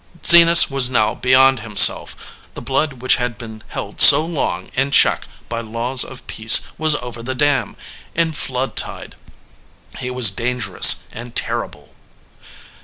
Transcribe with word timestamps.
Zenas 0.25 0.67
was 0.71 0.89
now 0.89 1.13
beyond 1.13 1.59
himself. 1.59 2.15
The 2.55 2.61
blood 2.63 3.03
which 3.03 3.17
had 3.17 3.37
been 3.37 3.61
held 3.67 4.01
so 4.01 4.25
long 4.25 4.71
in 4.73 4.89
check 4.89 5.27
by 5.47 5.61
laws 5.61 6.03
of 6.03 6.25
peace 6.25 6.61
was 6.79 6.95
over 6.95 7.21
the 7.21 7.35
dam, 7.35 7.75
in 8.15 8.31
flood 8.31 8.75
tide. 8.75 9.13
He 9.99 10.09
was 10.09 10.31
dangerous 10.31 11.03
and 11.11 11.35
terrible. 11.35 11.93